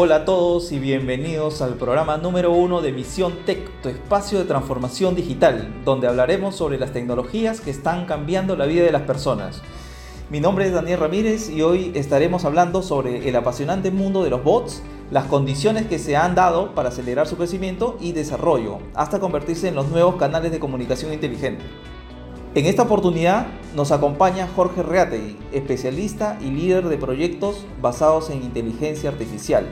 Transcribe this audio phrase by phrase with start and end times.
[0.00, 4.44] Hola a todos y bienvenidos al programa número uno de Misión Tech, tu espacio de
[4.44, 9.60] transformación digital, donde hablaremos sobre las tecnologías que están cambiando la vida de las personas.
[10.30, 14.44] Mi nombre es Daniel Ramírez y hoy estaremos hablando sobre el apasionante mundo de los
[14.44, 19.66] bots, las condiciones que se han dado para acelerar su crecimiento y desarrollo, hasta convertirse
[19.66, 21.64] en los nuevos canales de comunicación inteligente.
[22.54, 29.10] En esta oportunidad nos acompaña Jorge Reategui, especialista y líder de proyectos basados en inteligencia
[29.10, 29.66] artificial,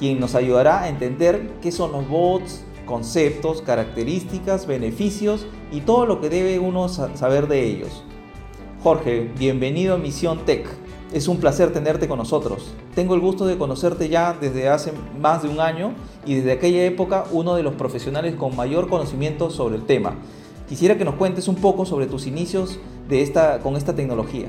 [0.00, 6.22] quien nos ayudará a entender qué son los bots, conceptos, características, beneficios y todo lo
[6.22, 8.02] que debe uno saber de ellos.
[8.82, 10.66] Jorge, bienvenido a Misión Tech.
[11.12, 12.72] Es un placer tenerte con nosotros.
[12.94, 15.92] Tengo el gusto de conocerte ya desde hace más de un año
[16.24, 20.14] y desde aquella época uno de los profesionales con mayor conocimiento sobre el tema.
[20.66, 24.46] Quisiera que nos cuentes un poco sobre tus inicios de esta, con esta tecnología.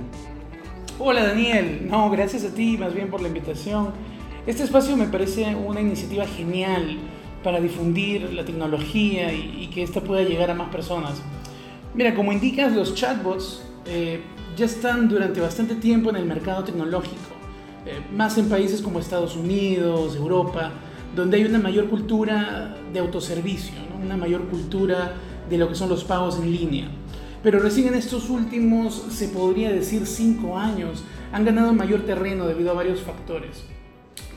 [0.97, 4.10] Hola Daniel, no, gracias a ti más bien por la invitación.
[4.47, 6.97] Este espacio me parece una iniciativa genial
[7.43, 11.21] para difundir la tecnología y, que ésta pueda llegar a más personas.
[11.93, 14.21] Mira, como indicas, los chatbots eh,
[14.57, 17.35] ya están durante bastante tiempo en el mercado tecnológico,
[17.85, 20.71] eh, más en países como Estados Unidos, Europa,
[21.15, 25.13] donde hay una mayor cultura de autoservicio, una mayor cultura
[25.51, 26.87] de lo que son los pagos en línea.
[27.43, 32.71] Pero recién en estos últimos, se podría decir, cinco años, han ganado mayor terreno debido
[32.71, 33.65] a varios factores.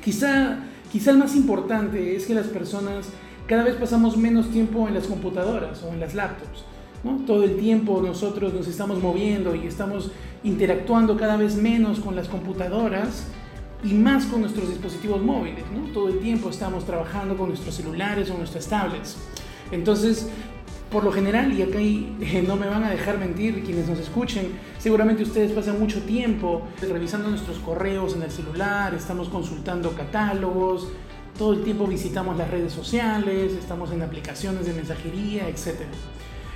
[0.04, 0.58] Quizá,
[0.92, 3.08] quizá el más importante es que las personas
[3.46, 6.64] cada vez pasamos menos tiempo en las computadoras o en las laptops.
[7.02, 7.24] ¿no?
[7.26, 10.10] Todo el tiempo nosotros nos estamos moviendo y estamos
[10.42, 13.26] interactuando cada vez menos con las computadoras
[13.82, 15.64] y más con nuestros dispositivos móviles.
[15.74, 15.90] ¿no?
[15.92, 19.16] Todo el tiempo estamos trabajando con nuestros celulares o nuestras tablets.
[19.70, 20.28] Entonces,
[20.94, 24.52] por lo general, y acá eh, no me van a dejar mentir quienes nos escuchen,
[24.78, 30.86] seguramente ustedes pasan mucho tiempo revisando nuestros correos en el celular, estamos consultando catálogos,
[31.36, 35.80] todo el tiempo visitamos las redes sociales, estamos en aplicaciones de mensajería, etc.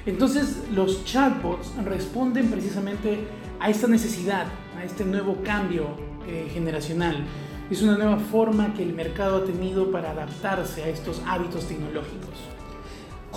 [0.06, 3.19] Entonces los chatbots responden precisamente
[3.59, 4.47] a esta necesidad,
[4.78, 5.97] a este nuevo cambio
[6.28, 7.25] eh, generacional.
[7.72, 12.57] Es una nueva forma que el mercado ha tenido para adaptarse a estos hábitos tecnológicos.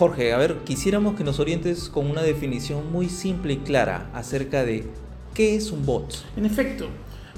[0.02, 4.66] Jorge, a ver, quisiéramos que nos orientes con una definición muy simple y clara acerca
[4.66, 4.90] de
[5.36, 6.26] qué es un bot.
[6.36, 6.88] En efecto,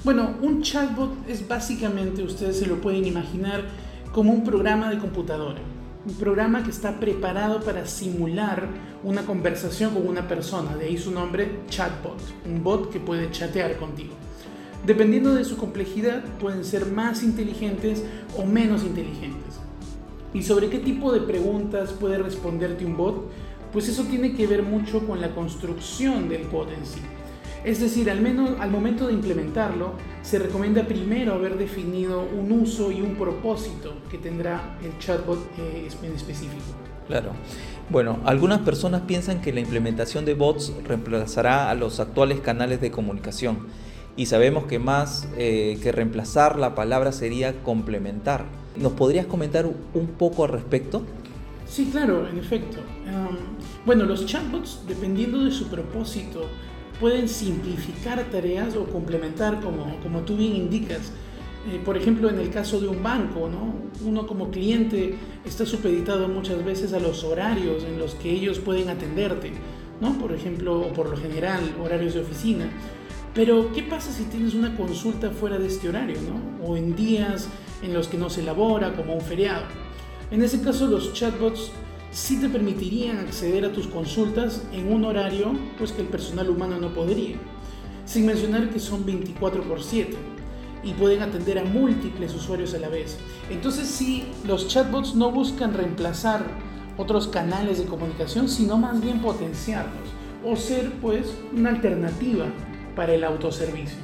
[0.02, 3.64] bueno, un chatbot es básicamente, ustedes se lo pueden imaginar,
[4.14, 5.60] como un programa de computadora.
[6.06, 8.66] Un programa que está preparado para simular
[9.02, 13.76] una conversación con una persona, de ahí su nombre chatbot, un bot que puede chatear
[13.76, 14.14] contigo.
[14.86, 18.02] Dependiendo de su complejidad, pueden ser más inteligentes
[18.38, 19.63] o menos inteligentes.
[20.34, 23.30] ¿Y sobre qué tipo de preguntas puede responderte un bot?
[23.72, 27.00] Pues eso tiene que ver mucho con la construcción del bot en sí.
[27.64, 29.92] Es decir, al menos al momento de implementarlo,
[30.22, 35.88] se recomienda primero haber definido un uso y un propósito que tendrá el chatbot eh,
[36.02, 36.62] en específico.
[37.06, 37.30] Claro.
[37.88, 42.90] Bueno, algunas personas piensan que la implementación de bots reemplazará a los actuales canales de
[42.90, 43.66] comunicación
[44.16, 48.46] y sabemos que más eh, que reemplazar la palabra sería complementar.
[48.76, 51.02] ¿Nos podrías comentar un poco al respecto?
[51.66, 52.78] Sí, claro, en efecto.
[53.86, 56.46] bueno, los chatbots, dependiendo de su propósito,
[57.00, 61.12] pueden simplificar tareas o complementar, como, como tú bien indicas.
[61.72, 63.74] Eh, por ejemplo, en el caso de un banco, ¿no?
[64.06, 65.14] uno como cliente
[65.46, 69.52] está supeditado muchas veces a los horarios en los que ellos pueden atenderte,
[70.00, 70.18] ¿no?
[70.18, 72.68] por ejemplo, o por lo general, horarios de oficina.
[73.34, 76.54] Pero, ¿qué pasa si tienes una consulta fuera de este horario, ¿no?
[76.66, 77.48] o en días
[77.82, 79.64] en los que no se elabora, como un feriado.
[80.30, 81.70] En ese caso, los chatbots
[82.10, 86.78] sí te permitirían acceder a tus consultas en un horario pues, que el personal humano
[86.78, 87.36] no podría,
[88.06, 90.16] sin mencionar que son 24 por 7
[90.82, 93.16] y pueden atender a múltiples usuarios a la vez.
[93.50, 96.44] Entonces sí, los chatbots no buscan reemplazar
[96.96, 100.08] otros canales de comunicación, sino más bien potenciarlos
[100.44, 102.46] o ser pues una alternativa
[102.94, 103.98] para el autoservicio.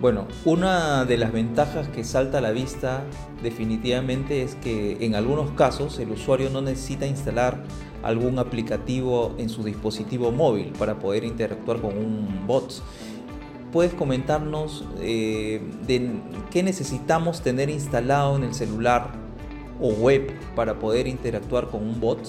[0.00, 3.02] Bueno, una de las ventajas que salta a la vista
[3.42, 7.64] definitivamente es que en algunos casos el usuario no necesita instalar
[8.04, 12.80] algún aplicativo en su dispositivo móvil para poder interactuar con un bot.
[13.72, 16.12] ¿Puedes comentarnos eh, de
[16.52, 19.10] qué necesitamos tener instalado en el celular
[19.80, 22.20] o web para poder interactuar con un bot?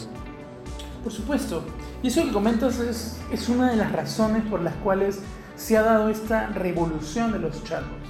[1.03, 1.61] Por supuesto.
[2.01, 5.19] Y eso que comentas es, es una de las razones por las cuales
[5.59, 8.07] se ha dado esta revolución de los chatbots.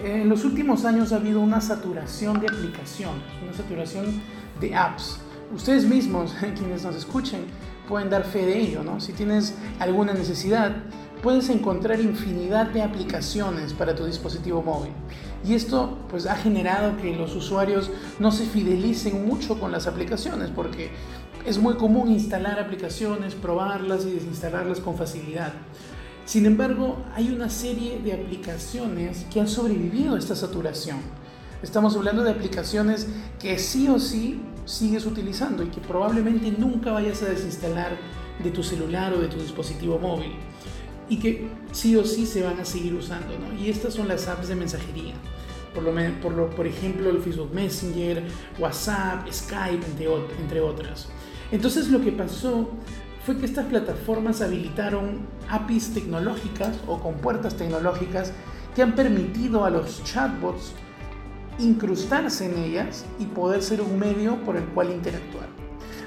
[0.00, 4.22] En los últimos años ha habido una saturación de aplicaciones, una saturación
[4.60, 5.18] de apps.
[5.52, 7.40] Ustedes mismos, quienes nos escuchen,
[7.88, 9.00] pueden dar fe de ello, ¿no?
[9.00, 10.76] Si tienes alguna necesidad,
[11.20, 14.92] puedes encontrar infinidad de aplicaciones para tu dispositivo móvil.
[15.44, 17.90] Y esto pues ha generado que los usuarios
[18.20, 20.90] no se fidelicen mucho con las aplicaciones porque
[21.44, 25.54] es muy común instalar aplicaciones, probarlas y desinstalarlas con facilidad.
[26.28, 30.98] Sin embargo, hay una serie de aplicaciones que han sobrevivido a esta saturación.
[31.62, 33.06] Estamos hablando de aplicaciones
[33.40, 37.96] que sí o sí sigues utilizando y que probablemente nunca vayas a desinstalar
[38.44, 40.32] de tu celular o de tu dispositivo móvil
[41.08, 43.32] y que sí o sí se van a seguir usando.
[43.58, 45.14] Y estas son las apps de mensajería.
[45.74, 48.22] Por, lo, por, por ejemplo, el Facebook Messenger,
[48.58, 50.08] WhatsApp, Skype, entre,
[50.42, 51.08] entre otras.
[51.50, 52.68] Entonces lo que pasó
[53.28, 55.18] fue que estas plataformas habilitaron
[55.50, 58.32] APIs tecnológicas o compuertas tecnológicas
[58.74, 60.72] que han permitido a los chatbots
[61.58, 65.47] incrustarse en ellas y poder ser un medio por el cual interactuar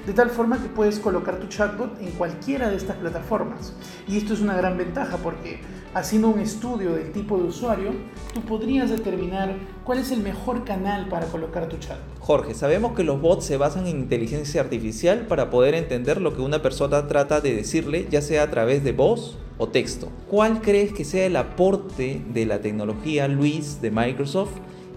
[0.06, 3.72] de tal forma que puedes colocar tu chatbot en cualquiera de estas plataformas.
[4.08, 5.60] Y esto es una gran ventaja porque
[5.94, 7.92] haciendo un estudio del tipo de usuario,
[8.34, 9.54] tú podrías determinar
[9.84, 12.18] cuál es el mejor canal para colocar tu chatbot.
[12.20, 16.42] Jorge, sabemos que los bots se basan en inteligencia artificial para poder entender lo que
[16.42, 20.08] una persona trata de decirle, ya sea a través de voz o texto.
[20.28, 24.52] ¿Cuál crees que sea el aporte de la tecnología Luis de Microsoft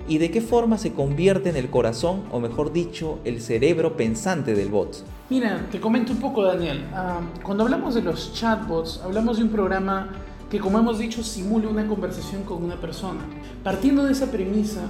[0.08, 4.54] y de qué forma se convierte en el corazón, o mejor dicho, el cerebro pensante
[4.54, 5.04] del bot.
[5.30, 6.86] Mira, te comento un poco, Daniel.
[6.94, 10.10] Ah, cuando hablamos de los chatbots, hablamos de un programa
[10.50, 13.22] que, como hemos dicho, simula una conversación con una persona.
[13.64, 14.82] Partiendo de esa premisa,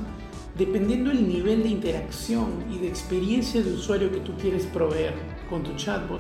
[0.58, 5.14] dependiendo del nivel de interacción y de experiencia de usuario que tú quieres proveer
[5.50, 6.20] con tu chatbot,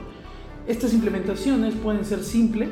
[0.67, 2.69] estas implementaciones pueden ser simples,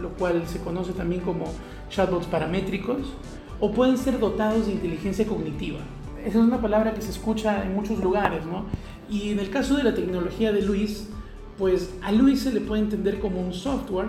[0.00, 1.44] lo cual se conoce también como
[1.90, 3.12] chatbots paramétricos,
[3.60, 5.80] o pueden ser dotados de inteligencia cognitiva.
[6.20, 8.64] Esa es una palabra que se escucha en muchos lugares, ¿no?
[9.10, 11.08] Y en el caso de la tecnología de Luis,
[11.58, 14.08] pues a Luis se le puede entender como un software,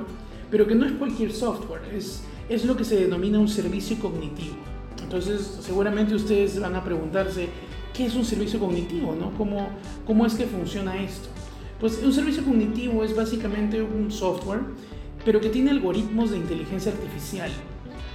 [0.49, 4.55] pero que no es cualquier software, es, es lo que se denomina un servicio cognitivo.
[5.01, 7.49] Entonces, seguramente ustedes van a preguntarse,
[7.93, 9.15] ¿qué es un servicio cognitivo?
[9.15, 9.31] ¿no?
[9.37, 9.69] ¿Cómo,
[10.05, 11.27] ¿Cómo es que funciona esto?
[11.79, 14.61] Pues un servicio cognitivo es básicamente un software,
[15.25, 17.51] pero que tiene algoritmos de inteligencia artificial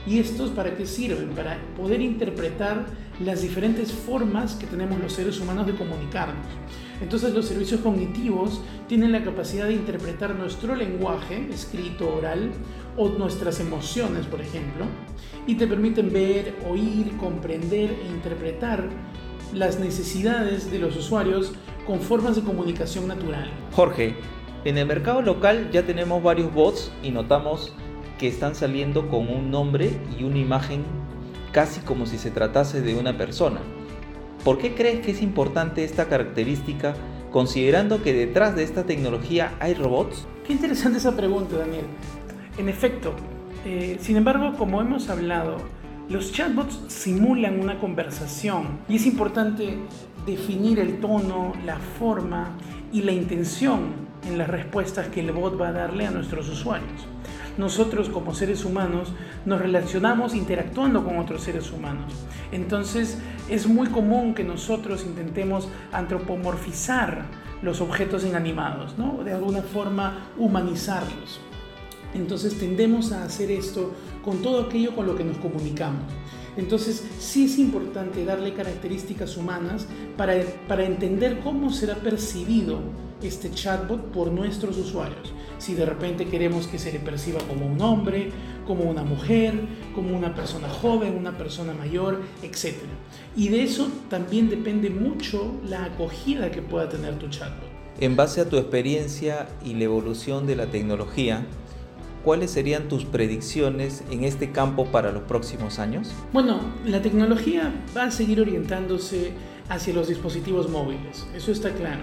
[0.06, 1.30] ¿Y estos para qué sirven?
[1.30, 2.86] Para poder interpretar
[3.18, 6.46] las diferentes formas que tenemos los seres humanos de comunicarnos.
[7.00, 12.52] Entonces los servicios cognitivos tienen la capacidad de interpretar nuestro lenguaje, escrito, oral,
[12.96, 14.86] o nuestras emociones, por ejemplo,
[15.46, 18.88] y te permiten ver, oír, comprender e interpretar
[19.52, 21.52] las necesidades de los usuarios
[21.86, 23.50] con formas de comunicación natural.
[23.72, 24.16] Jorge,
[24.64, 27.74] en el mercado local ya tenemos varios bots y notamos
[28.18, 30.84] que están saliendo con un nombre y una imagen
[31.52, 33.60] casi como si se tratase de una persona.
[34.44, 36.94] ¿Por qué crees que es importante esta característica
[37.30, 40.26] considerando que detrás de esta tecnología hay robots?
[40.46, 41.86] Qué interesante esa pregunta, Daniel.
[42.56, 43.14] En efecto,
[43.64, 45.56] eh, sin embargo, como hemos hablado,
[46.08, 49.76] los chatbots simulan una conversación y es importante
[50.24, 52.50] definir el tono, la forma
[52.92, 57.06] y la intención en las respuestas que el bot va a darle a nuestros usuarios
[57.58, 59.12] nosotros como seres humanos
[59.44, 62.12] nos relacionamos interactuando con otros seres humanos.
[62.52, 63.18] Entonces
[63.48, 67.24] es muy común que nosotros intentemos antropomorfizar
[67.62, 69.24] los objetos inanimados, ¿no?
[69.24, 71.40] de alguna forma humanizarlos.
[72.14, 73.92] Entonces tendemos a hacer esto
[74.24, 76.02] con todo aquello con lo que nos comunicamos.
[76.56, 79.86] Entonces sí es importante darle características humanas
[80.16, 80.34] para,
[80.68, 82.80] para entender cómo será percibido
[83.22, 85.32] este chatbot por nuestros usuarios.
[85.58, 88.30] Si de repente queremos que se le perciba como un hombre,
[88.66, 89.54] como una mujer,
[89.94, 92.74] como una persona joven, una persona mayor, etc.
[93.36, 97.76] Y de eso también depende mucho la acogida que pueda tener tu chatbot.
[97.98, 101.46] En base a tu experiencia y la evolución de la tecnología,
[102.26, 106.10] ¿cuáles serían tus predicciones en este campo para los próximos años?
[106.32, 109.30] Bueno, la tecnología va a seguir orientándose
[109.68, 112.02] hacia los dispositivos móviles, eso está claro.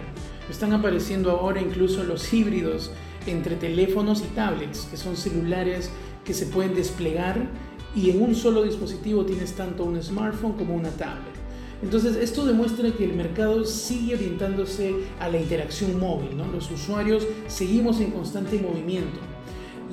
[0.50, 2.94] Están apareciendo ahora incluso los híbridos
[3.28, 5.92] entre teléfonos y tablets, que son celulares
[6.24, 7.46] que se pueden desplegar
[7.94, 11.34] y en un solo dispositivo tienes tanto un smartphone como una tablet.
[11.82, 16.48] Entonces esto demuestra que el mercado sigue orientándose a la interacción móvil, ¿no?
[16.48, 19.33] los usuarios seguimos en constante movimiento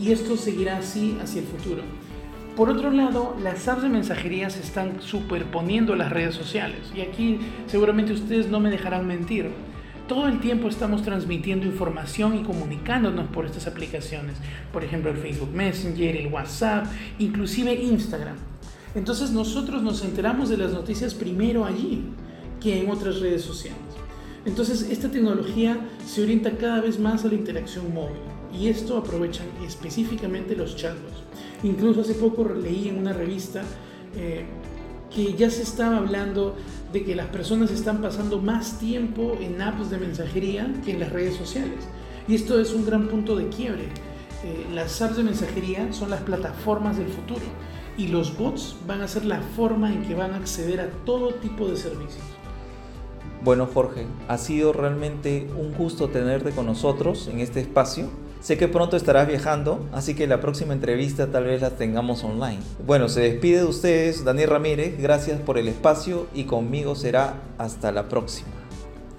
[0.00, 1.82] y esto seguirá así hacia el futuro.
[2.56, 7.00] Por otro lado, las apps de mensajería se están superponiendo a las redes sociales y
[7.00, 9.50] aquí seguramente ustedes no me dejarán mentir
[10.10, 14.34] todo el tiempo estamos transmitiendo información y comunicándonos por estas aplicaciones.
[14.72, 16.86] Por ejemplo, el Facebook Messenger, el WhatsApp,
[17.20, 18.34] inclusive Instagram.
[18.96, 22.02] Entonces nosotros nos enteramos de las noticias primero allí
[22.60, 23.78] que en otras redes sociales.
[24.44, 28.16] Entonces esta tecnología se orienta cada vez más a la interacción móvil
[28.58, 31.22] y esto aprovechan específicamente los chatbots.
[31.62, 33.62] Incluso hace poco leí en una revista
[34.16, 34.44] eh,
[35.14, 36.56] que ya se estaba hablando
[36.92, 41.12] de que las personas están pasando más tiempo en apps de mensajería que en las
[41.12, 41.84] redes sociales.
[42.26, 43.84] Y esto es un gran punto de quiebre.
[44.44, 47.42] Eh, las apps de mensajería son las plataformas del futuro
[47.98, 51.34] y los bots van a ser la forma en que van a acceder a todo
[51.34, 52.39] tipo de servicios.
[53.42, 58.08] Bueno Jorge, ha sido realmente un gusto tenerte con nosotros en este espacio.
[58.40, 62.60] Sé que pronto estarás viajando, así que la próxima entrevista tal vez la tengamos online.
[62.86, 67.92] Bueno, se despide de ustedes Daniel Ramírez, gracias por el espacio y conmigo será hasta
[67.92, 68.48] la próxima.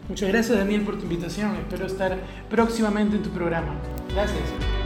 [0.10, 2.18] Muchas gracias Daniel por tu invitación, espero estar
[2.50, 3.76] próximamente en tu programa.
[4.14, 4.81] Gracias.